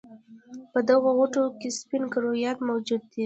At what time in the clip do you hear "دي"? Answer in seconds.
3.11-3.19